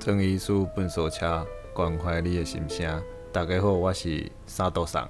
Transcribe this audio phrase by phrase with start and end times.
[0.00, 3.02] 装医师本手车，关怀你的心声。
[3.32, 5.08] 大家好，我是沙斗桑。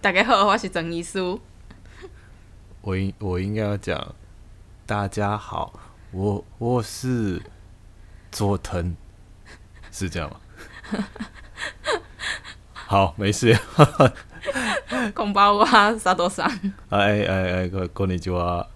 [0.00, 1.20] 大家好，我是装医师。
[2.80, 4.14] 我应我应该要讲，
[4.86, 5.78] 大家好，
[6.10, 7.42] 我我是
[8.32, 8.94] 佐藤，
[9.92, 10.40] 是这样吗？
[12.72, 13.56] 好，没事。
[15.14, 16.50] 空包哇，沙斗桑。
[16.88, 18.66] 哎哎哎，ここんにちは。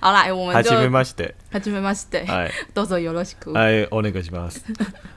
[0.00, 0.70] 好啦，我们就。
[0.70, 1.34] はじめまして。
[1.50, 2.26] はじめまして。
[2.28, 3.52] 哎，どうぞよろしく。
[3.56, 4.62] 哎，お愿いします。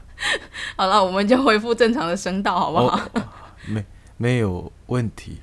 [0.78, 2.98] 好了，我们就恢复正常的声道，好不好？
[3.14, 3.28] 哦、
[3.68, 3.86] 没
[4.18, 5.42] 没有问题，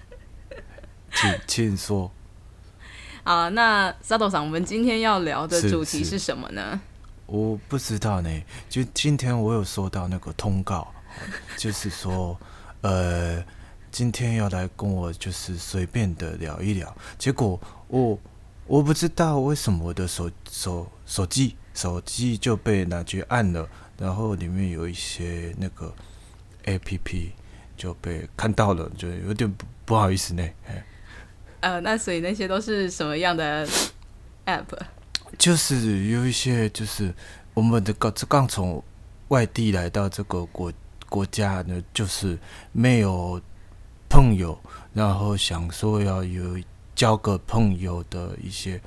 [1.13, 2.11] 请 请说。
[3.23, 6.81] 好，那沙斗桑，我们今天要聊的主题是什么呢？
[7.27, 8.43] 我不知道呢。
[8.71, 10.89] 就今天我有收到那个通告，
[11.59, 12.39] 就是说，
[12.81, 13.45] 呃，
[13.91, 16.97] 今天要来跟我就是随便的聊一聊。
[17.19, 18.19] 结果我。
[18.68, 23.66] 我不知道为什么我的手手手机手机就被拿去按了，
[23.98, 25.94] 然后里面有一些那个
[26.66, 27.30] APP
[27.78, 30.46] 就被看到了，就有点不不好意思呢。
[31.62, 33.66] 呃，那所以那些都是什么样的
[34.46, 34.78] App？
[35.38, 37.14] 就是有一些就是
[37.54, 38.84] 我们的刚刚从
[39.30, 40.72] 外地来到这个国
[41.08, 42.38] 国家呢，就是
[42.74, 43.42] 没有
[44.10, 44.60] 朋友，
[44.94, 46.60] 然后想说要有。
[46.98, 48.82] 交个朋友的一些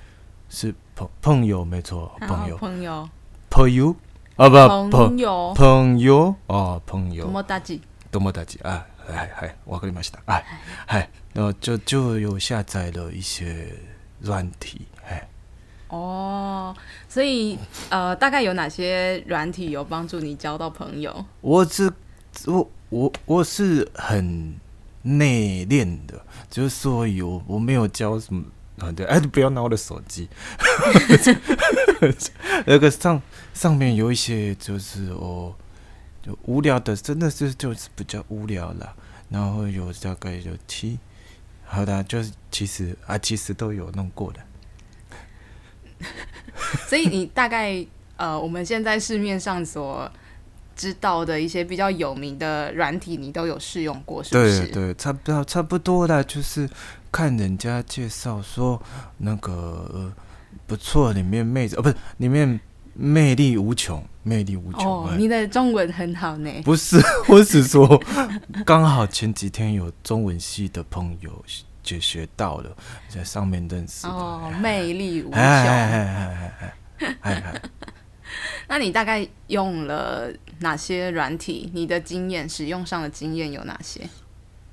[0.49, 3.09] 是朋朋友没错，朋友朋友
[3.49, 3.95] 朋友
[4.35, 7.23] 啊不朋友朋友哦朋友。
[7.23, 7.81] 多么大吉，
[8.11, 8.85] 多么大吉啊！
[9.09, 10.45] 哎哎，我跟你们说，哎
[10.87, 13.73] 哎，然后就就有下载了一些
[14.19, 15.29] 软体，哎
[15.87, 16.75] 哦，
[17.09, 17.57] 所以
[17.91, 21.25] 呃，大概有哪些软体有帮助你交到朋友？
[21.43, 21.93] 我是
[22.47, 24.59] 我我我是很。
[25.03, 28.45] 内敛的，就是说有我没有教什么
[28.79, 28.93] 啊？
[28.93, 30.29] 对，哎，不要拿我的手机。
[32.67, 33.23] 那个上
[33.55, 35.55] 上面有一些就是哦，
[36.23, 38.95] 就无聊的，真的是就是比较无聊了。
[39.31, 40.99] 然后有大概有七，
[41.65, 44.41] 好的，就是其实啊，其实都有弄过的。
[46.89, 47.85] 所以你大概
[48.17, 50.11] 呃，我们现在市面上所。
[50.81, 54.61] 知道的一些比较有名的软体，你都有试用过，是不是？
[54.69, 56.67] 对对，差不多差不多啦，就是
[57.13, 58.81] 看人家介绍说
[59.19, 59.53] 那个、
[59.93, 60.13] 呃、
[60.67, 62.59] 不错，里面妹子哦，不是里面
[62.95, 65.19] 魅力无穷，魅力无穷。
[65.19, 66.51] 你的中文很好呢。
[66.65, 66.99] 不是，
[67.29, 68.03] 我是说
[68.65, 71.45] 刚好前几天有中文系的朋友
[71.83, 72.75] 就学到了，
[73.11, 74.07] 在上面认识。
[74.07, 75.39] 哦，魅力无穷。
[75.39, 77.63] 哎哎哎哎哎哎哎。
[78.69, 81.71] 那你大概用了哪些软体？
[81.75, 84.09] 你的经验，使用上的经验有哪些？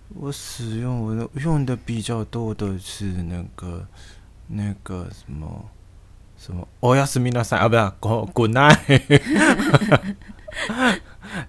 [0.10, 3.86] 我使用我的用的比较多的是那个
[4.48, 5.66] 那个什么
[6.38, 8.74] 什么哦，要是米娜三啊，不是滚滚奶。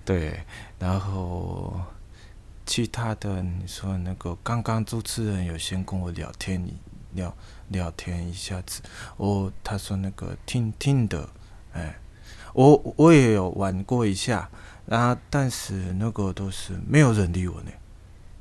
[0.04, 0.41] 对，
[0.78, 1.81] 然后
[2.66, 6.65] 其他的你说那个刚刚主持人有先跟我聊天，
[7.12, 7.32] 聊
[7.69, 8.82] 聊天一下子，
[9.16, 11.28] 哦，他说那个听听的，
[11.72, 11.97] 哎。
[12.53, 14.49] 我我也有玩过一下，
[14.87, 17.71] 然后但是那个都是没有人理我呢。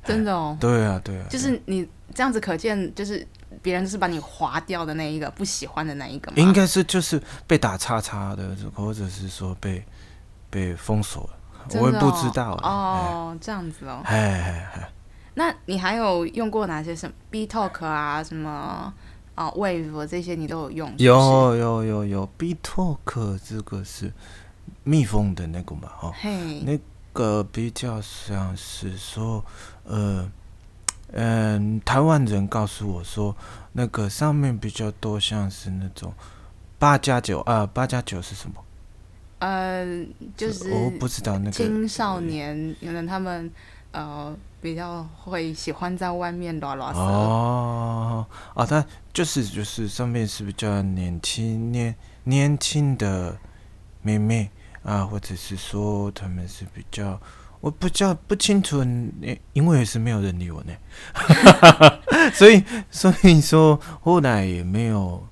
[0.04, 0.56] 真的哦？
[0.58, 1.26] 对啊，对啊。
[1.28, 3.26] 就是你这样子可见，就是
[3.60, 6.36] 别人是把你划掉的那一个，不喜欢的那一个吗？
[6.38, 9.84] 应该是就是被打叉叉的，或者是说被
[10.48, 11.30] 被封锁了，
[11.74, 13.36] 哦、我也不知道哦。
[13.40, 14.00] 这样子哦。
[14.04, 14.90] 哎哎哎。
[15.34, 18.92] 那你还有用过哪些什么 B Talk 啊什么？
[19.38, 21.04] 啊、oh，Wave 这些你都有用是是？
[21.04, 24.12] 有有有有，BeeTalk 这个是
[24.82, 25.92] 蜜蜂的那个嘛？
[26.02, 26.64] 哦，Hey.
[26.64, 26.76] 那
[27.12, 29.44] 个比较像是说，
[29.84, 30.28] 呃，
[31.12, 33.36] 嗯，台湾人告诉我说，
[33.74, 36.12] 那个上面比较多像是那种
[36.80, 38.56] 八加九啊，八加九是什么？
[39.38, 40.04] 呃，
[40.36, 43.48] 就是我不知道那个青少年，可能他们
[43.92, 44.36] 呃。
[44.60, 51.94] 比较会喜欢在外面拉拉哦啊，他就是就是上面是比较年轻年
[52.24, 53.38] 年轻的
[54.02, 54.50] 妹妹
[54.82, 57.20] 啊，或者是说他们是比较
[57.60, 58.84] 我不叫不清楚，
[59.52, 60.72] 因为是没有人理我呢，
[62.34, 65.24] 所以所以说后来也没有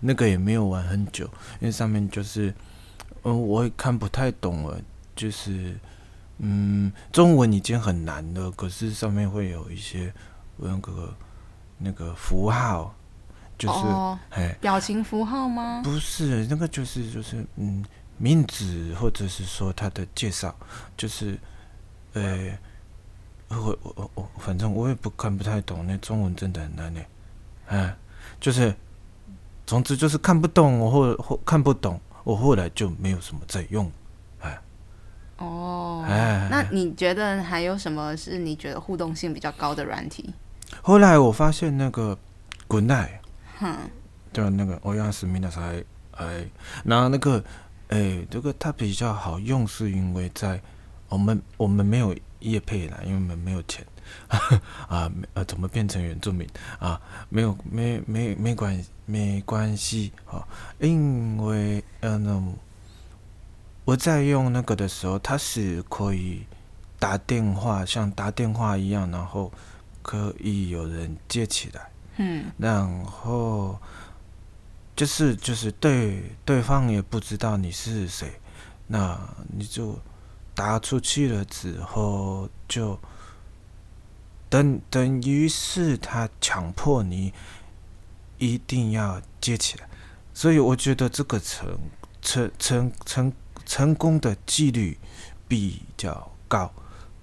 [0.00, 1.24] 那个也没有玩很久，
[1.60, 2.54] 因为上面就是
[3.22, 4.78] 嗯我也看不太懂了，
[5.14, 5.78] 就是。
[6.38, 10.12] 嗯，中文已经很难了，可是上面会有一些
[10.56, 11.14] 那个
[11.78, 12.94] 那个符号，
[13.56, 15.80] 就是哦，哎，表情符号吗？
[15.82, 17.82] 不是，那个就是就是嗯，
[18.18, 20.54] 名字或者是说他的介绍，
[20.94, 21.38] 就是
[22.12, 22.50] 呃，
[23.48, 27.00] 我我我我，反正我也不看不太懂，那中文真的很难呢，
[27.68, 27.96] 哎，
[28.38, 28.74] 就是
[29.64, 33.90] 总之就是看不懂我后后看不懂，我后来就没有什么在用。
[35.36, 40.32] 哎，哦，哎，那你觉得还有什么是你觉得互动性比较高的软体？
[40.82, 42.18] 后来我发现那个
[42.66, 43.18] Good Night，
[43.58, 43.76] 哼，
[44.32, 46.46] 就那个欧阳思密达才哎，
[46.84, 47.42] 然后那个
[47.88, 50.60] 哎，这个它比较好用，是因为在
[51.08, 53.84] 我们我们没有业配啦，因为我们没有钱。
[54.88, 56.48] 啊，呃，怎么变成原住民
[56.78, 57.00] 啊？
[57.28, 60.46] 没有，没，没，没关，没关系啊。
[60.78, 62.54] 因为，嗯、呃，
[63.86, 66.44] 我在用那个的时候，它是可以
[66.98, 69.50] 打电话，像打电话一样，然后
[70.02, 73.78] 可以有人接起来，嗯，然后
[74.94, 78.38] 就是就是对对方也不知道你是谁，
[78.88, 79.18] 那
[79.56, 79.98] 你就
[80.54, 82.98] 打出去了之后就。
[84.48, 87.32] 等等于是他强迫你
[88.38, 89.88] 一定要接起来，
[90.32, 91.76] 所以我觉得这个成
[92.22, 93.32] 成成成
[93.66, 94.96] 成功的几率
[95.46, 96.72] 比较高，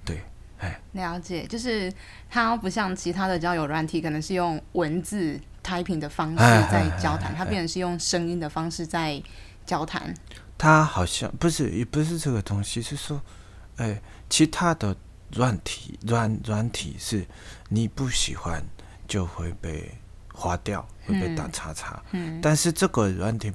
[0.06, 0.22] 对，
[0.60, 1.92] 哎，了解，就是
[2.30, 9.20] 它不像其他的交友软体，可能是用文字 typing 的方式在交谈，它变成是用声音的方式在
[9.66, 10.14] 交谈。
[10.58, 13.20] 它好像不是，也不是这个东西，是说，
[13.78, 14.00] 哎，
[14.30, 14.96] 其他的。
[15.36, 17.26] 软体软软体是
[17.70, 18.64] 你不喜欢
[19.08, 19.92] 就会被
[20.32, 22.00] 划掉，会被打叉叉。
[22.12, 23.52] 嗯，但是这个软体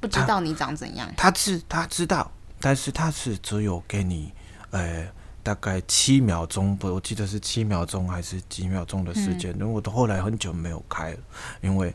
[0.00, 2.30] 不知道你长怎样，他知他知道，
[2.60, 4.32] 但是他是只有给你
[4.70, 5.06] 呃
[5.42, 9.52] 大概七秒钟，不，我记得是七秒钟还是几秒钟的时间。
[9.54, 11.18] 因为我都后来很久没有开了，
[11.60, 11.94] 因为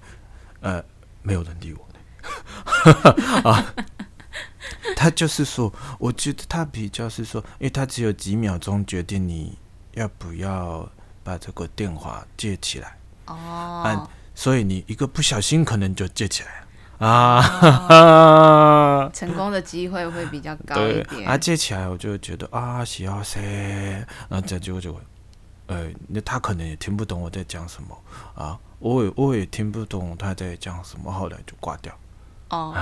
[0.62, 0.84] 呃
[1.22, 1.88] 没有人理我。
[3.50, 3.74] 啊。
[4.96, 9.58] 他就是说，我觉得他比较是说，因为他只有几秒钟决定你
[9.94, 10.90] 要不要
[11.24, 16.64] 把这个电话接起来哦，啊，所以你一个不小心可能就接起来
[17.00, 17.40] 啊，
[17.90, 21.28] 哦、成功的机会会比较高一点。
[21.28, 25.00] 啊，接起来我就觉得啊，喜要谁，然后这就就会，
[25.68, 27.98] 呃，那他可能也听不懂我在讲什么
[28.36, 31.94] 啊，我也我也听不懂他在讲什么，后来就挂掉。
[32.50, 32.74] 哦，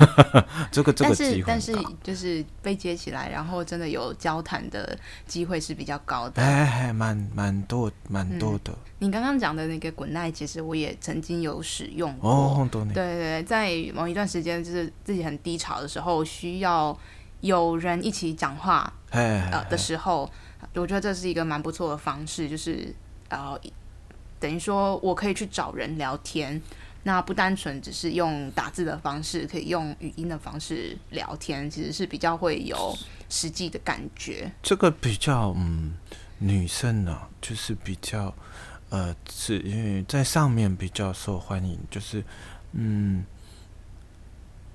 [0.70, 8.72] 这个这个机会，但是但是就是被接起来，然后真的有交谈的机会是比较高的，哎，蛮蛮多蛮多的。
[8.98, 12.30] 你刚刚讲的那个滚奈，其实我也曾经有使用过。
[12.30, 16.96] 哦，对对对，在某一段时间，就是自己很低潮的时候，需要
[17.40, 20.30] 有人一起讲话，呃的时候，
[20.74, 22.94] 我觉得这是一个蛮不错的方式，就是
[23.30, 23.58] 呃，
[24.38, 26.60] 等于说我可以去找人聊天。
[27.04, 32.96] 那不单纯只是用打字的方式，可以用语音的方式聊天，其实是比较会有
[33.28, 34.50] 实际的感觉。
[34.62, 35.94] 这个比较嗯，
[36.38, 38.32] 女生呢、啊，就是比较
[38.90, 42.22] 呃，是因为在上面比较受欢迎，就是
[42.72, 43.24] 嗯，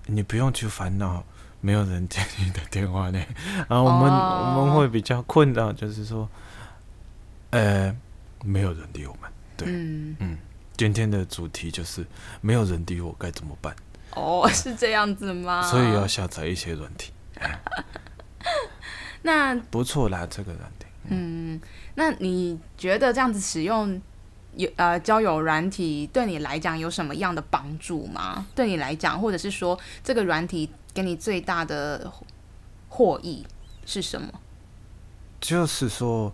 [0.08, 1.24] 你不用去烦恼
[1.62, 3.20] 没有人接你的电话呢。
[3.70, 4.58] 然 后我们、oh.
[4.60, 6.30] 我们会比较困扰，就是说，
[7.52, 7.96] 呃，
[8.44, 10.16] 没有人理我们，对，嗯。
[10.20, 10.38] 嗯
[10.78, 12.06] 今天的主题就是
[12.42, 13.76] 没有人理我该怎么办？
[14.12, 15.62] 哦，是这样子吗？
[15.68, 17.12] 所以要下载一些软体。
[19.24, 20.86] 那不错啦，这个软体。
[21.10, 21.60] 嗯，
[21.96, 24.00] 那你觉得这样子使用
[24.56, 28.46] 有呃交友软体对你来讲有什么样的帮助吗？
[28.56, 32.12] 对你来讲，或者是说这个软体给你最大的
[32.90, 33.46] 获益
[33.86, 34.28] 是什么？
[35.40, 36.34] 就是说，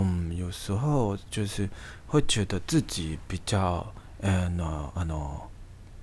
[0.00, 1.68] 嗯，有时候就是。
[2.12, 4.62] 会觉得自己比较呃，那
[4.94, 5.16] 呃，那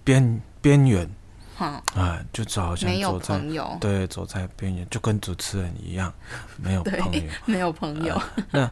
[0.03, 1.08] 边边缘，
[1.60, 3.39] 啊、呃，就走好像走在
[3.79, 6.12] 对走在边缘，就跟主持人一样，
[6.58, 8.19] 没有朋友，没有朋友。
[8.53, 8.72] 呃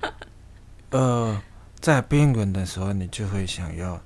[0.90, 1.42] 那呃，
[1.80, 4.02] 在边缘的时候，你就会想要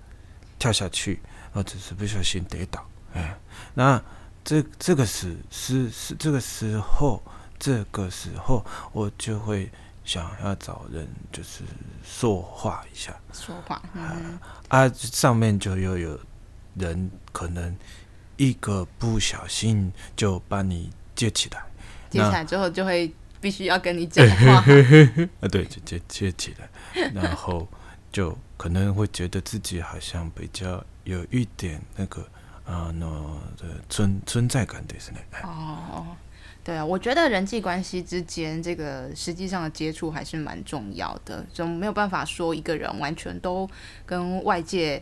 [0.59, 1.21] 跳下去，
[1.53, 2.85] 或者是不小心跌倒。
[3.13, 3.33] 哎，
[3.73, 4.03] 那
[4.43, 7.23] 这这个时是是这个时候，
[7.57, 9.71] 这个时候我就会。
[10.03, 11.63] 想要找人就是
[12.03, 16.19] 说话一下，说话，嗯、啊，上面就又有
[16.75, 17.75] 人可能
[18.37, 21.63] 一个不小心就把你接起来，
[22.09, 24.55] 接起来之后就会必须要跟你讲话，
[25.41, 26.69] 啊，对，就接接起来，
[27.13, 27.67] 然后
[28.11, 32.21] 就可能会觉得自己好像比较有一点那个
[32.65, 33.05] 啊，那
[33.57, 36.05] 的存存在感的是那哦。
[36.63, 43.67] 对啊，我觉得人际关系之间这个实际上的接触还是蛮重要的，就没有办法说一个人完全都
[44.05, 45.01] 跟外界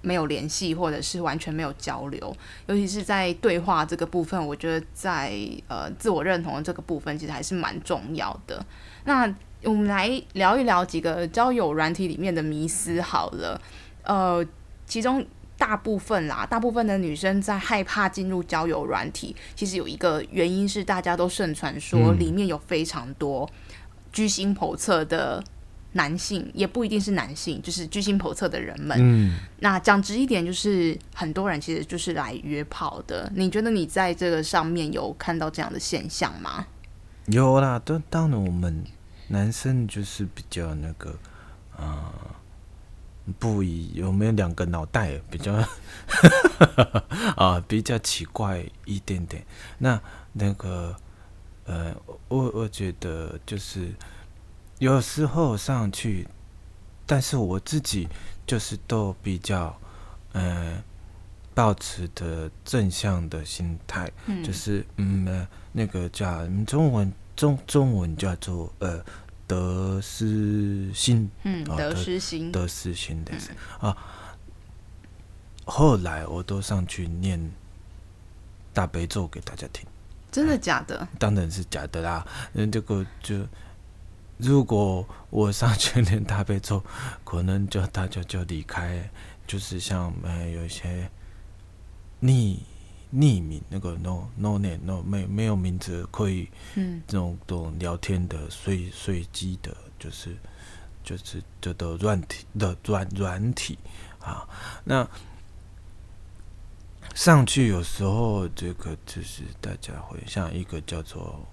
[0.00, 2.34] 没有联系，或者是完全没有交流，
[2.66, 5.36] 尤其是在对话这个部分，我觉得在
[5.68, 8.64] 呃自我认同的这个部分，其实还是蛮重要的。
[9.04, 9.22] 那
[9.64, 13.60] 我们来聊一聊几个交友软体里面的迷思好了，
[14.02, 14.42] 呃，
[14.86, 15.26] 其中
[15.58, 23.48] 大部分啦，大部分的女生在害怕进入交友软体，其实有一个原因是大家都盛传说里面有非常多
[24.12, 25.42] 居心叵测的
[25.92, 28.98] 男性，也不一定是男性，就是居心叵测的人们。
[29.00, 33.32] 嗯，那讲直一点，就是很多人其实就是来约炮的。
[33.34, 36.66] 你觉得你在这个上面有看到这样的现象吗？
[37.28, 38.84] 有啦，都当然我们
[39.28, 41.18] 男生就是比较那个，
[41.74, 42.35] 啊、呃。
[43.38, 45.52] 不一，有没有两个脑袋比较
[47.36, 49.44] 啊，比较奇怪一点点。
[49.78, 50.00] 那
[50.32, 50.94] 那个
[51.64, 51.94] 呃，
[52.28, 53.92] 我我觉得就是
[54.78, 56.26] 有时候上去，
[57.04, 58.08] 但是我自己
[58.46, 59.76] 就是都比较
[60.32, 60.82] 呃，
[61.54, 69.04] 保持的正向的心态，嗯、就是嗯，那个叫中文中中文叫做呃。
[69.46, 73.96] 得失心，嗯，得失心，得失心的是啊。
[75.64, 77.40] 后来我都上去念
[78.72, 79.86] 大悲咒给大家听，
[80.30, 81.06] 真的假的？
[81.18, 82.26] 当然是假的啦。
[82.52, 83.46] 那这个就
[84.36, 86.82] 如果我上去念大悲咒，
[87.24, 89.10] 可能就大家就离开，
[89.46, 91.10] 就是像呃有一些
[92.20, 92.64] 你。
[93.12, 100.36] 匿名那个 no no name no 没没有名字可以，嗯，这种这种聊天的随随机的，就是
[101.02, 103.78] 就是这的软体的软软体
[104.20, 104.48] 啊，
[104.84, 105.08] 那
[107.14, 111.44] 上去有时候这个就是大家会像一个叫做。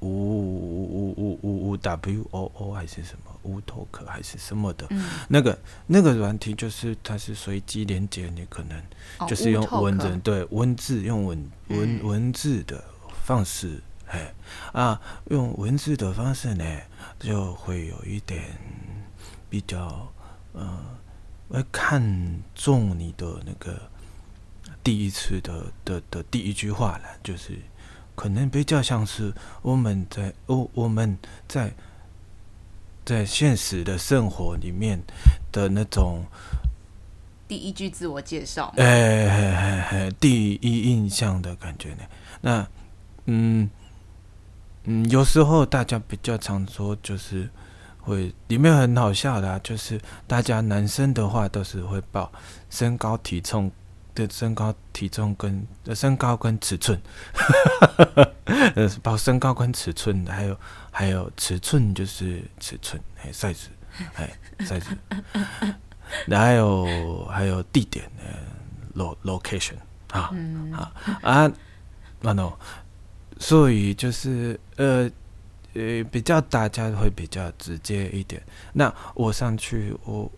[0.00, 8.82] 五五五五五 W O O 还是什么无头壳还是什么的，嗯、那个那个软体就是它是随机连接，你可能
[9.28, 12.82] 就是用文字、哦、对文字用文文文字的
[13.22, 14.34] 方式，哎、
[14.72, 16.64] 嗯、啊用文字的方式呢，
[17.20, 18.42] 就会有一点
[19.48, 20.12] 比较
[20.52, 20.78] 呃
[21.48, 23.80] 会看中你的那个
[24.82, 27.58] 第一次的的的第一句话了，就是。
[28.16, 31.74] 可能比较像是我们在我我们在
[33.04, 35.00] 在现实的生活里面
[35.52, 36.24] 的那种
[37.46, 38.84] 第一句自我介绍，哎
[39.28, 42.02] 哎哎哎，第一印象的感觉呢？
[42.40, 42.66] 那
[43.26, 43.68] 嗯
[44.84, 47.48] 嗯，有时候大家比较常说，就是
[48.00, 52.32] 会里面很好笑的啊，就是大家男生的话都是会报
[52.70, 53.70] 身高体重。
[54.14, 56.96] 的身高、体重跟身高跟尺寸，
[58.76, 60.56] 呃，包身高跟尺寸，还有
[60.96, 63.66] 还有尺寸就是尺寸，哎，size，
[64.14, 64.96] 哎，size，
[66.30, 68.32] 还有还有地点，呃
[68.94, 69.74] ，lo，location，
[70.12, 71.52] 啊、嗯、啊啊，
[72.20, 72.52] 那 no，
[73.40, 75.10] 所以就是呃
[75.72, 78.40] 呃，比较大家会比较直接一点。
[78.72, 80.30] 那我上去，我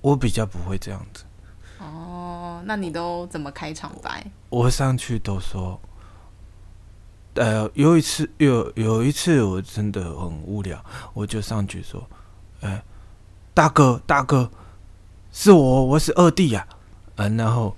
[0.00, 1.22] 我比较不会这样子。
[1.78, 4.26] 哦，那你都怎么开场白？
[4.48, 5.80] 我上去都说，
[7.36, 10.82] 呃，有一次有有一次我真的很无聊，
[11.14, 12.02] 我就上去说，
[12.60, 12.82] 哎、欸，
[13.54, 14.50] 大哥大哥，
[15.30, 16.66] 是我，我是二弟呀、
[17.16, 17.76] 啊，嗯、啊，然后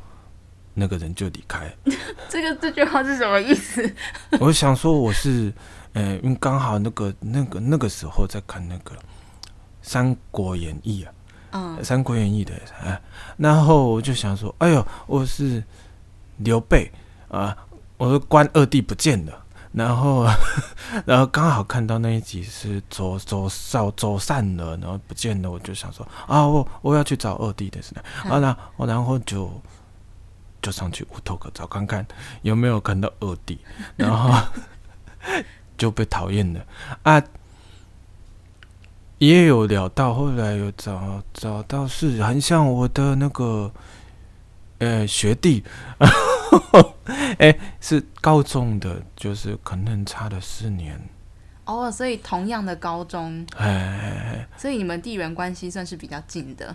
[0.74, 1.72] 那个人就离开。
[2.28, 3.94] 这个这句话是什么意思？
[4.40, 5.52] 我想说我是，
[5.92, 8.94] 呃、欸，因为刚好那个那个那个时候在看那个
[9.82, 11.12] 《三国演义》啊。
[11.50, 12.52] 嗯，《三国演义》的，
[12.84, 13.00] 哎，
[13.38, 15.64] 然后我就想说，哎呦，我是
[16.36, 16.92] 刘备
[17.28, 17.56] 啊，
[17.96, 20.26] 我的关二弟不见了，然后，
[21.06, 29.50] 然后刚好看到那一集是走走走走散了，然后不见了，我就想说，啊，我我要去找二弟的是呢，啊，那我然后就
[30.62, 32.06] 就上去屋头可找看看
[32.42, 33.58] 有没有看到二弟，
[33.96, 34.32] 然后
[35.76, 36.60] 就被讨厌了。
[37.02, 37.22] 啊。
[39.18, 43.68] 也有聊到，后来有找找到是很像我的那个，
[44.78, 45.64] 呃，学弟，
[47.38, 51.00] 哎，是高中的，就是可能差了四年。
[51.64, 56.75] 哦，所以同样的高中，哎，所以你们地缘关系算是比较近的。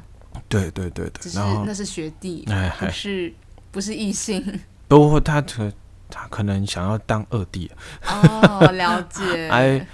[0.50, 2.48] 对对对对，只是那是学弟，
[2.80, 3.34] 不是
[3.72, 4.60] 不是异性。
[4.88, 5.72] 不过他可
[6.10, 7.72] 他可能想要当二弟。
[8.06, 9.48] 哦，了解。
[9.52, 9.88] 哎。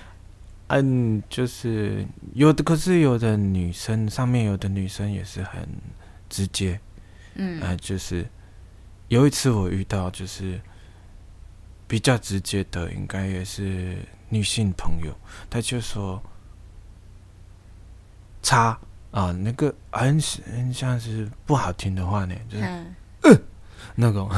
[0.72, 5.68] 嗯，就是有的，可是有的女生上面有的女生也是很
[6.30, 6.80] 直接，
[7.40, 8.28] 嗯，啊，就是
[9.08, 10.60] 有一次我遇到就是
[11.88, 15.14] 比较直接的，应该也是女性朋友，
[15.50, 16.22] 她就说
[18.44, 18.78] “叉”
[19.12, 23.38] 啊，那个很很像是不好听的话呢，就是嗯，呃、
[23.96, 24.30] 那种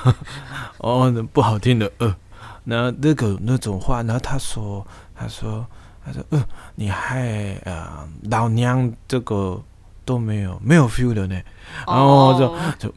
[0.78, 2.16] 哦，那不好听的呃，
[2.64, 4.86] 那那个那种话，然后她说。
[5.20, 5.66] 她说
[6.06, 9.60] ：“她说，嗯、呃，你害呃老娘这个
[10.07, 11.41] 都没有没有 feel 的呢，
[11.87, 12.93] 然后就就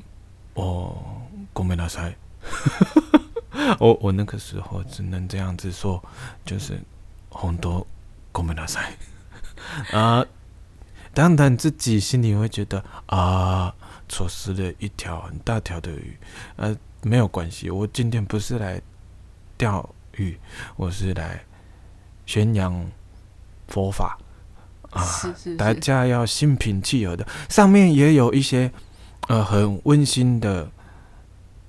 [0.54, 0.97] 哦，
[1.54, 2.14] ごめんなさい。
[3.78, 6.02] 我我那个时候只能这样子说，
[6.45, 6.80] 就是
[7.30, 7.87] 很多
[8.33, 10.25] ごめんなさい啊，
[11.14, 13.75] 当然自己心里会觉得啊，
[14.09, 16.16] 错失了一条很大条的鱼，
[16.56, 18.80] 呃，没有关系，我今天不是来
[19.56, 20.38] 钓鱼，
[20.76, 21.45] 我是来
[22.26, 22.88] 宣扬
[23.68, 24.18] 佛法
[24.91, 28.71] 啊，是是是，大家要心平气和的，上面也有一些
[29.27, 30.69] 呃很温馨的。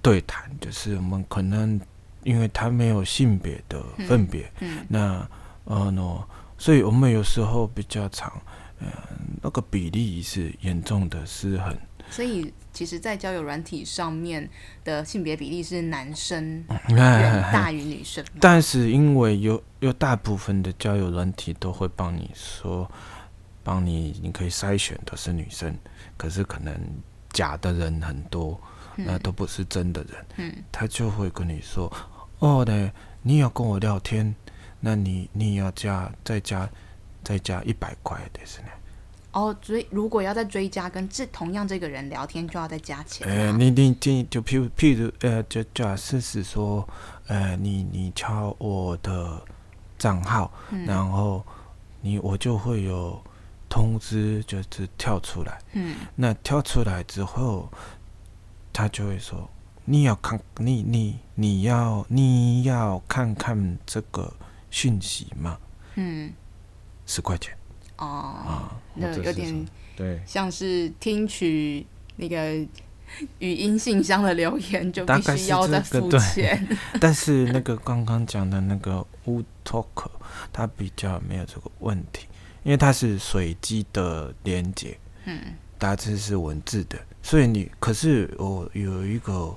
[0.05, 1.81] 对谈就是我们可能，
[2.25, 5.29] 因为他没有性别的分别，嗯嗯、那
[5.63, 6.19] 呃呢，
[6.59, 8.33] 所以我们有时候比较长，
[8.81, 8.99] 嗯、呃，
[9.41, 11.73] 那个比例是严重的失衡。
[12.11, 14.49] 所以，其实，在交友软体上面
[14.85, 18.25] 的性别比例是男生远大于女生。
[18.41, 22.91] 但是，因为有有大部分的交友软体都会帮你说，
[23.63, 25.77] 帮你你可以筛选的是女生，
[26.17, 26.75] 可是可能
[27.33, 28.61] 假的人很多。
[28.95, 31.91] 那都不是真的人，嗯，他就会跟你说，
[32.41, 34.35] 哦，对，你要跟我聊天，
[34.81, 36.69] 那你你要加再加
[37.25, 38.69] 再加一百块的是呢？
[39.33, 43.27] 哦，所以如果要再追加跟这同样这个人聊天，就要再加钱。
[43.27, 46.87] 呃、欸，你你你就譬如譬如呃，就假设是说，
[47.27, 49.43] 呃，你你敲我的
[49.99, 51.45] 账号，嗯、然后
[52.01, 53.23] 你我就会有
[53.69, 57.69] 通知，就是跳出来，嗯，那跳出来之后。
[58.75, 59.51] 他就会说
[59.85, 64.33] ：“你要看，你你你要你要看看这个
[64.71, 65.59] 讯息吗？”
[65.97, 66.33] 嗯，
[67.05, 67.55] 十块钱。
[68.03, 69.67] 哦，啊，那有点
[69.97, 72.55] 对，像是听取那个
[73.39, 76.67] 语音信箱的留言，就必须要再付钱。
[76.67, 80.11] 对， 但是那个刚刚讲的那个 Wootalk，
[80.53, 82.27] 它比较没有这个问题，
[82.65, 85.41] 因为它是随机的连接，嗯，
[85.79, 86.99] 大致是文字的。
[87.23, 89.55] 所以你可是我有一个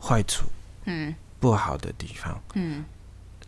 [0.00, 0.46] 坏处，
[0.84, 2.84] 嗯，不好的地方，嗯，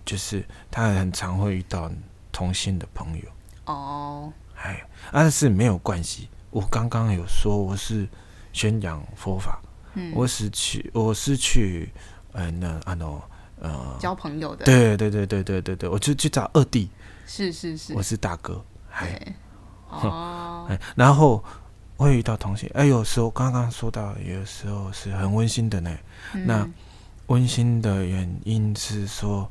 [0.05, 1.91] 就是他很常会遇到
[2.33, 3.25] 同性的朋友，
[3.68, 6.28] 哦，哎，但是没有关系。
[6.50, 8.09] 我刚刚有说我是
[8.52, 9.61] 宣扬佛法，
[9.94, 11.92] 嗯，我是去我是去，
[12.33, 13.20] 呃，那啊喏，
[13.61, 16.90] 呃，交朋友的，对对对对对对对，我就去找二弟，
[17.26, 19.35] 是是是，我是大哥，哎，
[19.88, 21.44] 哦，哎，然后。
[21.98, 25.98] 会遇到同性，哎，有时候刚刚说到，有时候是很温馨的呢。
[26.33, 26.64] 嗯、那
[27.26, 29.50] 温馨的原因是说，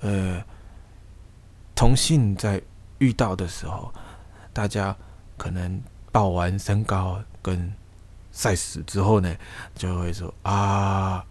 [0.00, 0.44] 呃，
[1.74, 2.60] 同性在
[2.99, 3.93] 遇到的时候，
[4.53, 4.95] 大家
[5.37, 7.73] 可能报完身高跟
[8.33, 9.35] size 之后呢，
[9.75, 11.23] 就会说啊，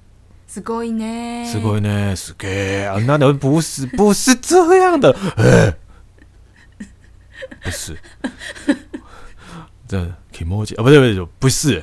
[0.49, 5.75] すごいね，すごいね，すげ啊，那都不是，不 是这样的，哎，
[7.63, 7.97] 不是。
[9.87, 9.99] 这
[10.33, 11.83] emoji 啊，不对不对，不是。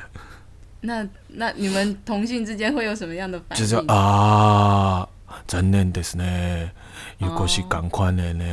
[0.82, 3.65] 那那你们同性之间会有什么样的反应？
[3.65, 5.08] 就是啊，
[5.45, 6.69] 真的ですね，
[7.18, 8.44] 有过是赶快的呢。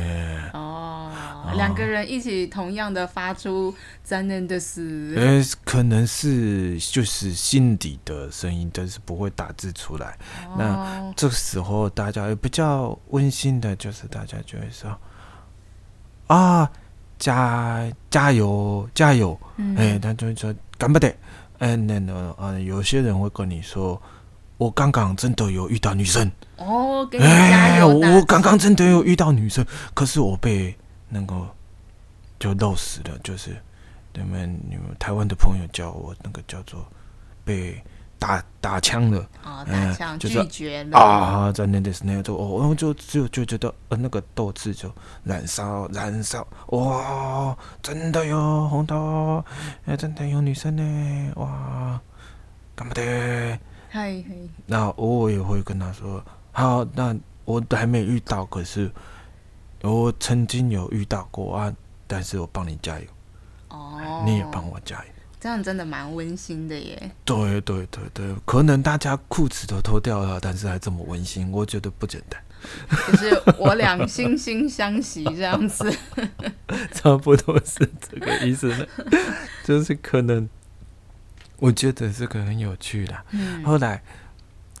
[0.54, 1.10] 哦，
[1.54, 5.14] 两个人一起同样的发出真的です。
[5.16, 10.18] 呃，可能是就是心底的声音，但是不会打字出来。
[10.46, 14.96] 哦、那这时候大家比较温馨的，就是大家就会说
[16.26, 16.70] 啊。
[17.20, 19.38] 加加油加油！
[19.76, 21.14] 哎、嗯，他就会说干不得。
[21.58, 24.00] 嗯，那个啊，有些人会跟你说，
[24.60, 27.88] 我刚刚真的有遇到女生哦，给你加油！
[27.88, 30.76] 我刚刚真的有遇到女生，可是我被
[31.08, 31.34] 那个
[32.38, 33.56] 就漏死了，就是
[34.12, 36.86] 你们你们台湾的朋友叫我那个叫做
[37.42, 37.82] 被。
[38.20, 41.50] 打打枪了，哦，打枪、嗯、拒绝了啊！
[41.50, 44.94] 在那的是那个就哦，然后就就就觉得呃那个斗志就
[45.24, 47.56] 燃烧燃烧哇！
[47.80, 49.42] 真的有红桃，
[49.86, 51.98] 哎，真的有女生呢哇！
[52.76, 53.58] 干嘛的？
[53.92, 54.34] 嗨嗨。
[54.66, 58.88] 那我也会跟他说，好，那我还没遇到，可是
[59.82, 61.74] 我曾经有遇到过啊，
[62.06, 63.06] 但是我帮你加油，
[63.68, 65.10] 哦，你也帮我加油。
[65.40, 67.10] 这样真的蛮温馨的耶！
[67.24, 72.40] 对对对对，可能大家裤子都脱掉了，但是还这么温馨，我觉得不简单。
[73.08, 75.90] 就是我俩惺惺相惜这样子，
[76.92, 78.86] 差不多是这个意思呢。
[79.64, 80.46] 就是可能，
[81.60, 83.24] 我觉得这个很有趣的。
[83.30, 84.02] 嗯、后来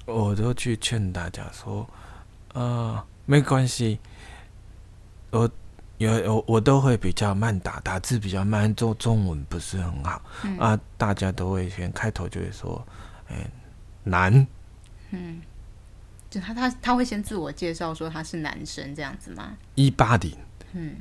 [0.06, 1.88] 我都去劝大家说
[2.54, 4.00] ：“呃，没关系，
[5.30, 5.48] 我。”
[6.00, 10.80] 有我我都会比较慢打，打字比较慢，做中文不是很好、嗯、啊。
[10.96, 12.82] 大家都会先开头就会说，
[13.28, 13.50] 嗯、欸，
[14.04, 14.46] 男，
[15.10, 15.42] 嗯，
[16.30, 19.58] 就他他他会先自我介绍说他是男生这样子吗？
[19.74, 20.34] 一八零，
[20.72, 20.96] 嗯，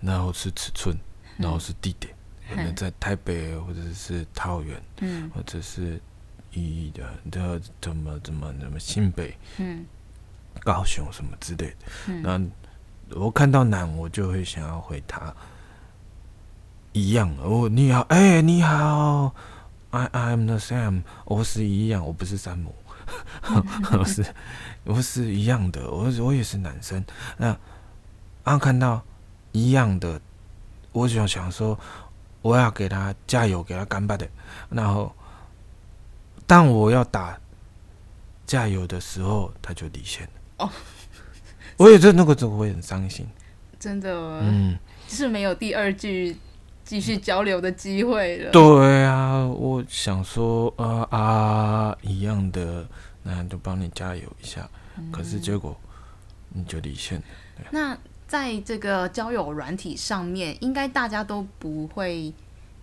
[0.00, 0.98] 然后是尺寸，
[1.36, 2.12] 然后是地点，
[2.50, 6.00] 可能在台北或者是桃园，嗯，或者是
[6.52, 9.86] 一的的怎么怎么怎么新北，嗯，
[10.64, 11.76] 高雄什么之类的，
[12.08, 15.32] 嗯，那我看到男，我就会想要回他
[16.92, 19.32] 一样哦，你好，哎、欸，你好
[19.90, 22.74] ，I I'm the Sam，我是一样，我不是山姆，
[23.96, 24.26] 我是
[24.82, 27.04] 我是一样的，我我也是男生，
[27.36, 27.56] 那
[28.42, 29.00] 啊看到
[29.52, 30.20] 一样的，
[30.90, 31.78] 我就想说。
[32.42, 34.28] 我要给他加油，给他干巴的。
[34.68, 35.14] 然后，
[36.46, 37.38] 当我要打
[38.46, 40.30] 加油的时候，他就离线了。
[40.58, 40.70] 哦，
[41.76, 43.26] 我也觉得那个时候会很伤心。
[43.78, 46.36] 真的，嗯，就是没有第二句
[46.84, 48.50] 继续交流的机会了。
[48.50, 52.86] 对啊，我想说，啊啊，一样的，
[53.22, 54.68] 那就帮你加油一下。
[54.96, 55.78] 嗯，可是结果
[56.48, 57.24] 你就离线了。
[57.70, 57.98] 那。
[58.30, 62.32] 在这个交友软体上面，应该大家都不会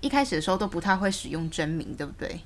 [0.01, 2.41] 一开始的时候都不太会使用真名，对不对？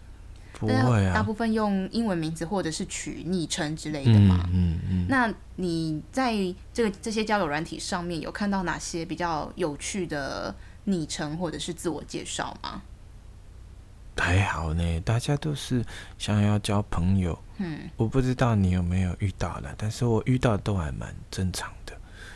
[0.54, 4.48] 不会啊，大部分用英文名字或者是取昵称之类的嘛。
[4.54, 5.06] 嗯嗯，嗯。
[5.10, 6.36] 那你在
[6.72, 12.84] 这个这些交友软体上面有看到哪些比较有趣的昵称或者是自我介绍吗？
[14.16, 15.84] 还好呢，大家都是
[16.20, 17.36] 想要交朋友。
[17.58, 21.81] 嗯，我不知道你有没有遇到了，但是我遇到都还蛮正常的。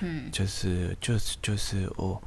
[0.01, 2.21] 嗯，就是就是就是我，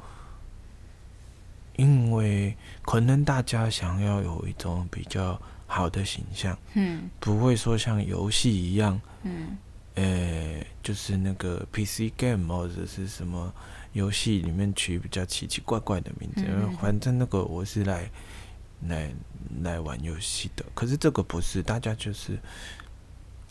[1.77, 9.57] 因为可能大家想要有一种比较好的形象，嗯，不会说像游戏一样，嗯，
[10.81, 13.53] 就是那个 PC game 或者是什么
[13.93, 18.09] 游戏里面取比较奇奇怪怪的名字，嗯、反正那个我是来
[18.87, 19.11] 来
[19.61, 22.39] 来玩游戏的，可是这个不是，大家就是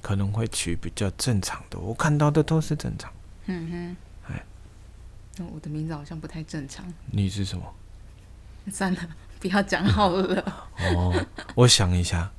[0.02, 3.12] 可能会取比较正常的，我看到的都是正常，
[3.46, 3.96] 嗯哼。
[5.46, 6.84] 我的名字好像不太正常。
[7.10, 7.64] 你是什么？
[8.70, 9.00] 算了，
[9.40, 10.42] 不要讲好了。
[10.94, 12.30] 哦，我想一下，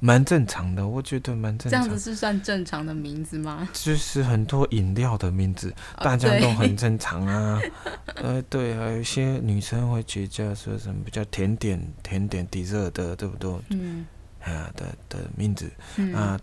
[0.00, 1.70] 蛮正常的，我觉得蛮正常。
[1.70, 3.68] 这样子是算正常的名字吗？
[3.74, 7.60] 就是很多饮料的名字，哦，大家都很正常啊。
[8.16, 13.52] 呃，对啊，有些女生会觉得说什么比较甜点、甜点底热的，对不对？
[13.70, 14.06] 嗯。
[14.40, 16.40] 啊的的名字，嗯，啊，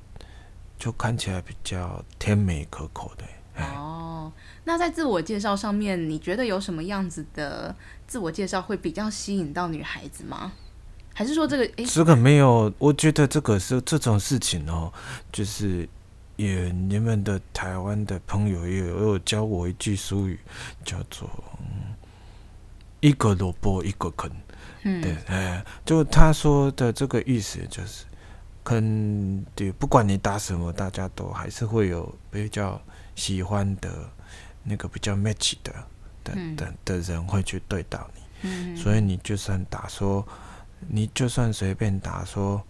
[0.78, 3.24] 就看起来比较甜美可口的。
[3.58, 4.32] 哦，
[4.66, 7.74] 那在自我介绍上面，你觉得有什么样子的
[8.06, 10.52] 自我介绍会比较吸引到女孩子吗？
[11.14, 11.64] 还是说这个？
[11.78, 14.92] 诶，这个没有，我觉得这个是这种事情哦，
[15.32, 15.88] 就是
[16.36, 20.38] 也你们的台湾的朋友也有，有教我一句俗语，
[20.84, 21.30] 叫做
[23.00, 24.30] “一个萝卜一个坑”。
[24.84, 28.04] 嗯，对，哎，就他说的这个意思就是，
[28.66, 32.82] 坑对，不管你打什么，大家都还是会有比较。
[33.16, 33.90] 喜欢的
[34.64, 35.74] 那个比较 match 的
[36.24, 40.28] 的的的人会去对到你，嗯，所以你就算打说，
[40.88, 42.62] 你就算随便打说，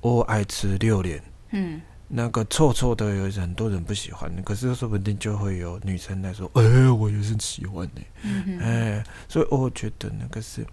[0.00, 10.66] 我爱吃榴莲，嗯，那个臭臭的有很多人不喜欢，可是说不定就会有女生来说，哎、欸，我也是喜欢的，嗯，哎、欸，所以我觉得那个是，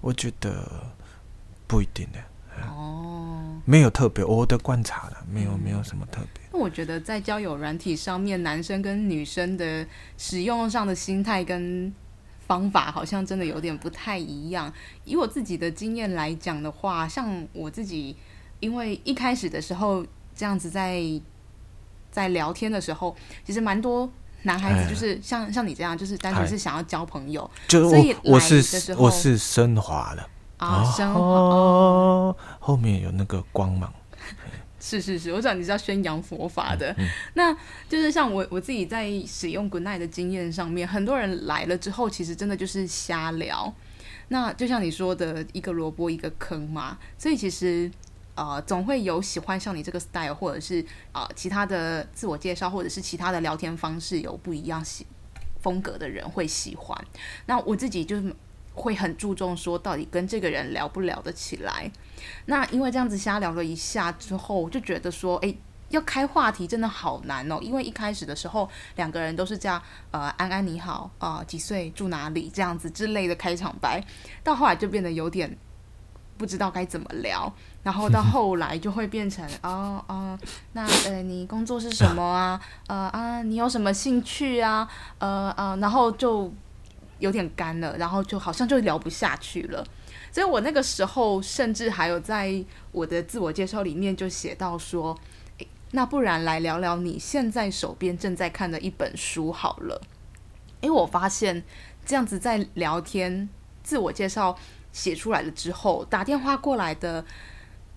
[0.00, 0.68] 我觉得
[1.66, 2.18] 不一定的。
[2.68, 3.15] 哦，
[3.68, 6.42] 没有特别，我的观察了，没有、嗯、没有什么特别。
[6.52, 9.84] 那我觉得在交友软体上面，男生跟女生的
[10.16, 11.92] 使用上的心态跟
[12.46, 14.72] 方法，好像真的有点不太一样。
[15.04, 18.16] 以我自己的经验来讲的话，像我自己，
[18.60, 21.02] 因为一开始的时候这样子在
[22.12, 24.08] 在聊天的时候，其实蛮多
[24.44, 30.28] 男孩子就是像、哎、像你这样，就是单纯是想要交朋友，就所以我是我是升华了。
[30.58, 33.92] 啊，生活哦，后面有那个光芒，
[34.80, 37.52] 是是是，我知道你是要宣扬佛法的，嗯嗯、那
[37.88, 43.70] 就是像我我自己在使用 Goodnight 的经验上面，很多人来了之后，其实真的就是瞎聊，
[44.28, 47.90] 那就像你说的一个萝卜一个坑嘛，所以其实
[48.34, 50.80] 呃总会有喜欢像你这个 style，或者是
[51.12, 55.06] 啊、呃、其他的自我介绍，或者是其他的聊天方式有不一样喜
[55.60, 56.98] 风格的人会喜欢，
[57.44, 58.34] 那我自己就是。
[58.76, 61.90] 会很注重说到底跟这个人聊不聊得起来，
[62.44, 65.56] 那因为这样子瞎聊了一下之后，我就觉得说，诶，
[65.88, 67.58] 要开话题真的好难哦。
[67.62, 74.04] 因为一开始的时候两个人都是这样，呃，安安你好，呃，几岁住哪里这样子之类的开场白，
[74.44, 75.56] 到后来就变得有点
[76.36, 77.50] 不知道该怎么聊，
[77.82, 80.38] 然后到 后来就会变成，哦哦，
[80.74, 82.60] 那呃你工作是什么啊？
[82.88, 84.86] 呃啊你有什么兴趣啊？
[85.18, 86.52] 呃呃，然后就。
[87.18, 89.86] 有点干了，然后就好像就聊不下去了，
[90.30, 95.18] 所以我那个时候甚至还有在我的自我介绍里面就写到说，
[95.92, 100.00] 那不然来聊聊你现在手边正在看的一本书好了，
[100.80, 101.64] 因为我发现
[102.04, 103.48] 这样子在聊天
[103.82, 104.58] 自我介绍
[104.92, 107.24] 写出来了之后，打电话过来的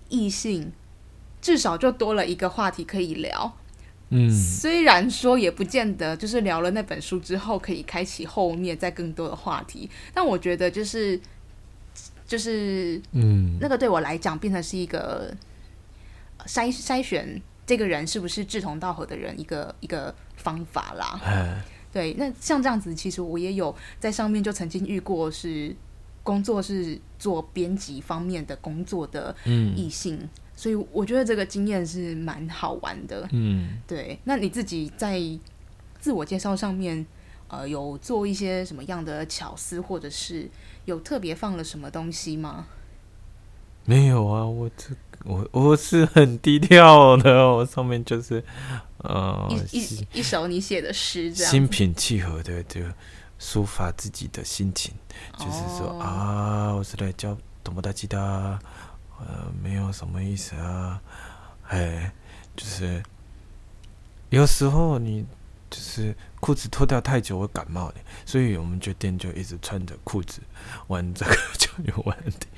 [0.08, 0.72] 异性
[1.40, 3.56] 至少就多了一个话题可以聊。
[4.12, 11.18] 嗯，虽然说也不见得就是聊了那本书之后可以开启后面再更多的话题，但我觉得就是
[12.26, 15.32] 就是嗯，那个对我来讲变成是一个
[16.46, 21.20] 筛筛选这个人是不是志同道合的人一个一个方法啦。
[21.24, 21.60] 嗯，
[21.92, 25.72] 对，那像这样子，其实我也有在上面就曾经遇过是
[26.24, 30.16] 工作是做编辑方面的工作的异性。
[30.16, 30.28] 嗯
[30.60, 34.18] 所以我觉得这个经验是蛮好玩的，嗯，对。
[34.24, 35.18] 那你自己在
[35.98, 37.06] 自我介绍上面，
[37.48, 40.50] 呃，有做一些什么样的巧思，或者是
[40.84, 42.66] 有特别放了什么东西吗？
[43.86, 44.88] 没有啊，我这
[45.24, 48.44] 我我是很低调的，我上面就是
[48.98, 52.82] 呃一一一首你写的诗，这样心平气和的就
[53.40, 54.92] 抒发自己的心情，
[55.38, 58.60] 就是说、哦、啊，我是来教懂不大吉他。
[59.20, 61.00] 呃，没有什么意思啊，
[61.68, 62.12] 哎，
[62.56, 63.02] 就是
[64.30, 65.26] 有时候你
[65.68, 70.40] 就是裤子脱掉太久会感冒的，所以我们决定就一直穿着裤子
[70.88, 72.48] 玩这个 就有问题，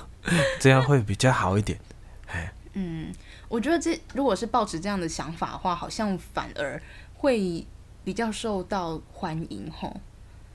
[0.58, 1.78] 这样会比较好一点。
[2.26, 3.12] 哎，嗯，
[3.48, 6.82] 我觉得这如果是抱持这样的想法的话，好像反而
[7.14, 7.66] 会
[8.04, 10.00] 比较受到欢迎吼。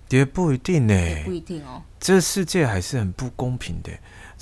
[0.09, 1.81] 也不一定呢，不一定哦。
[1.99, 3.91] 这世界还是很不公平的。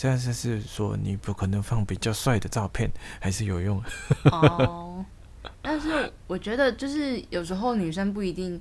[0.02, 3.80] 这样就是说，你不可能放比较帅的照片，还是有用。
[4.32, 5.06] 哦，
[5.62, 8.60] 但是我觉得，就是有时候女生不一定，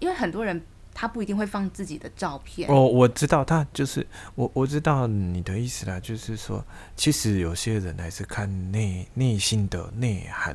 [0.00, 2.68] 因为很多人她不一定会放自己的照片。
[2.68, 6.62] 哦，我知道，他就是我，我知道你的意思啦，就是说，
[6.94, 10.54] 其实有些人还是看内内心的内涵，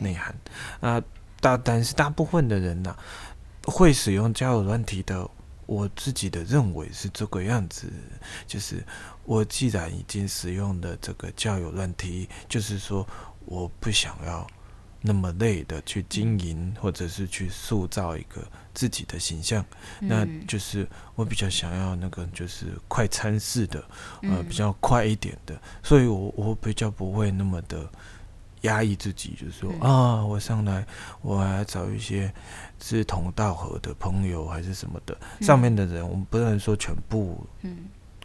[0.00, 0.34] 内涵
[0.80, 1.00] 啊，
[1.40, 2.98] 大但是大部分的人呢、啊，
[3.66, 5.30] 会使用交友软体的。
[5.66, 7.92] 我自己的认为是这个样子，
[8.46, 8.82] 就是
[9.24, 13.06] 我既然已经使用的这个交友软体，就是说
[13.44, 14.46] 我不想要
[15.00, 19.64] 那么累的去经营，或者是去塑造一个自己的形象，
[20.00, 23.84] 那就是我比较想要那个就是快餐式的，
[24.22, 27.90] 呃，比较快一点的，所以我我比较不会那么的。
[28.62, 30.84] 压抑自己，就是说啊，我上来，
[31.20, 32.32] 我还要找一些
[32.78, 35.16] 志同道合的朋友，还是什么的。
[35.40, 37.46] 上面的人，我们不能说全部，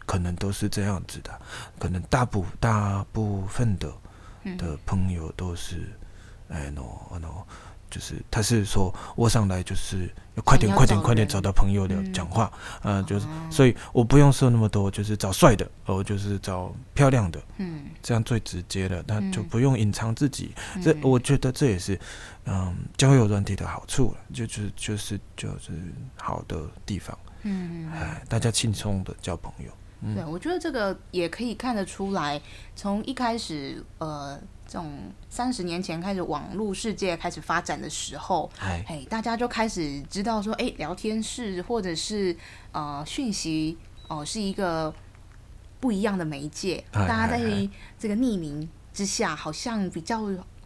[0.06, 1.40] 可能都是这样子的，
[1.78, 3.92] 可能大部大部分的
[4.56, 5.90] 的朋友都是，
[6.48, 6.82] 哎喏，
[7.18, 7.44] 喏。
[7.92, 12.50] 就是他是说，我上来就是要快点、快点、快点找到朋友的讲话，
[12.84, 20.54] 嗯、呃，就是，所以我不用说那么多，就是找帅的，哦，就是找漂亮的，嗯，这样最直接的，那就不用隐藏自己。
[20.74, 22.00] 嗯、这我觉得这也是，
[22.46, 25.72] 嗯，交友软体的好处了，就是就是就是
[26.16, 29.70] 好的地方，嗯，哎，大家轻松的交朋友。
[30.00, 32.40] 嗯、对，我觉得这个也可以看得出来，
[32.74, 34.40] 从一开始，呃。
[34.72, 34.90] 这种
[35.28, 42.34] 三十年前开始网络世界开始发展的时候，哎，大家就开始知道说，哎，聊天室或者是
[42.72, 43.76] 呃讯息
[44.08, 44.94] 哦、呃，是一个
[45.78, 46.82] 不一样的媒介。
[46.90, 47.38] 大家在
[47.98, 50.22] 这个匿名之下，好像比较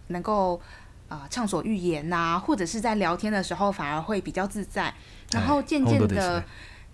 [0.06, 0.60] 能够
[1.08, 4.94] 啊畅所欲言呐、啊，或者是在聊天的时候反而会比较自在。
[5.32, 6.44] 然后渐渐的，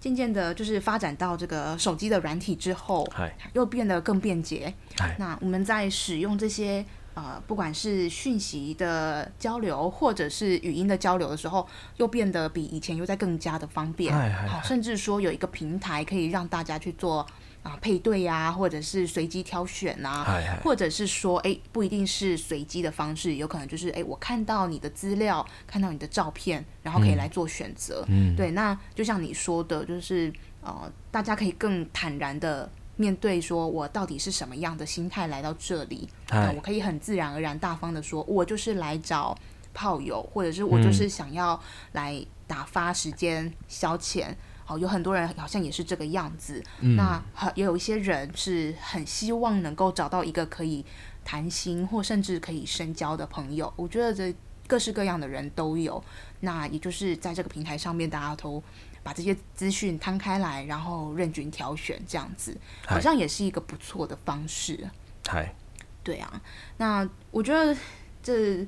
[0.00, 3.06] 渐渐的，就是发展到这个手机的软体之后，
[3.52, 4.72] 又变得更便捷。
[5.18, 6.82] 那我们在使用这些。
[7.14, 14.14] 呃，不管是讯息的交流，或者是语音的交流的时候，又变得比以前又在更加的方便。
[14.48, 17.18] 好，甚至说有一个平台可以让大家去做
[17.62, 28.04] 啊、呃、配对呀、啊，或者是随机挑选呐、啊，或者是说，哎，不一定是随机的方式，有可能就是，哎，我看到你的资料，看到你的照片，然后可以来做选择。
[28.08, 32.70] 嗯，对，那就像你说的，就是呃，大家可以更坦然的。
[32.96, 36.08] 面对说，我到底是什么样的心态来到这里？
[36.28, 39.36] 那我可以很自然而然、大方的说，我就是来找
[39.72, 41.60] 炮友，或者是我就是想要
[41.92, 44.26] 来打发时间消遣。
[44.64, 46.62] 好，有很多人好像也是这个样子。
[46.80, 47.20] 那
[47.54, 50.84] 也有一些人是很希望能够找到一个可以
[51.24, 53.72] 谈心或甚至可以深交的朋友。
[53.74, 54.34] 我觉得这
[54.68, 56.02] 各式各样的人都有。
[56.40, 58.62] 那也就是在这个平台上面，大家都。
[59.02, 64.88] 把这些资讯摊开来，然后任君挑选，这样子好像也是一个不错的方式。
[65.26, 65.54] 嗨，
[66.02, 66.40] 对啊，
[66.76, 67.76] 那我觉得
[68.22, 68.66] 这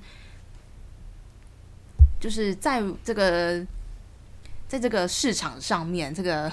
[2.18, 3.64] 就是在这个
[4.66, 6.50] 在这个市场上面，这个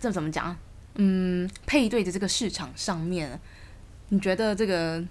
[0.00, 0.56] 这怎么讲？
[0.94, 3.40] 嗯，配对的这个市场上面，
[4.10, 5.04] 你觉得这个？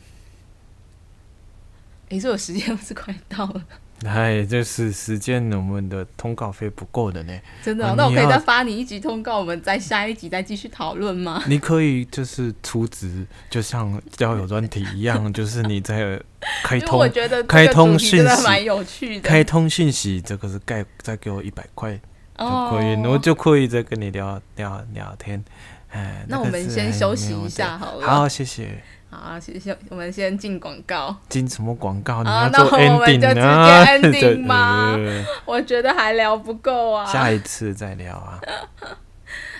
[2.09, 3.65] 诶，这个时间 不是快到了？
[4.05, 7.33] 哎，就是时间，我们的通告费不够的呢。
[7.63, 11.43] 真的、哦啊，那我可以再发你一集通告，我们在下一集再继续讨论吗？
[11.47, 16.21] 你可以就是出资，就像交友专题一样，就是你在
[16.63, 19.29] 开通，我觉得开通讯息蛮有趣的。
[19.29, 21.93] 开通讯息，这个是盖，再给我一百块
[22.37, 25.43] 就可以，我、哦、就可以再跟你聊聊聊天。
[25.91, 28.07] 哎，那我们先休息一下好了。
[28.07, 28.83] 好，谢谢。
[29.13, 29.77] 好，谢谢。
[29.89, 31.15] 我们先进广告。
[31.29, 32.23] 进什么广告？
[32.23, 32.85] 啊，你要做 ending 啊？
[32.85, 34.97] 那我们就直接 ending 吗？
[35.45, 37.05] 我觉得还聊不够啊。
[37.05, 38.39] 下一次再聊啊。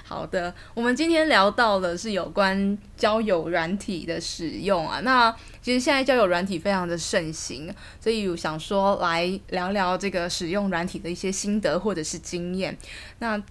[0.06, 5.00] 好的，我们今天聊到的是有关交友软体的使用啊。
[5.00, 12.78] 那其实现在交友软体非常的盛行，所以我想说来聊聊这个使用软体的一些心得或者是经验。
[13.20, 13.42] 那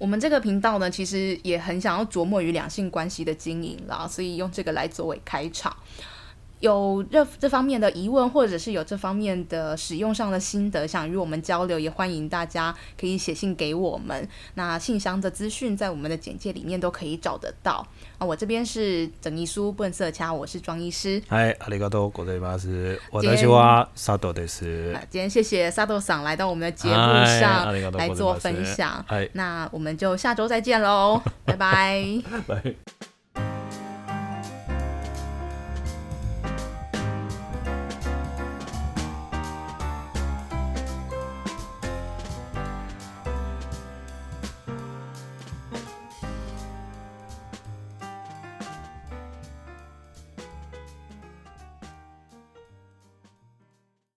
[0.00, 5.76] 我们这个频道呢，其实也很想要琢磨于两性关系的经营啦，所以用这个来作为开场。
[6.60, 14.28] 有这这方面的疑问，或者是有这方面的使用上的心得，想与我们交流，也欢迎大家可以写信给我们。
[14.54, 17.86] 那信箱的资讯在我们的简介里面都可以找得到。
[18.18, 21.22] 啊，我这边是整医书笨色掐，我是庄医师。
[21.28, 22.24] 嗨，阿里嘎多，国
[23.10, 24.94] 我的是哇，沙豆的是。
[25.08, 26.94] 今天谢谢沙豆桑来到我们的节目
[27.40, 29.02] 上来做分享。
[29.32, 32.04] 那我们就下周再见喽，拜拜。
[32.46, 33.09] 拜。